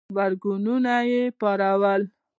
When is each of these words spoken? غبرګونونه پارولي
غبرګونونه 0.15 0.93
پارولي 1.39 2.05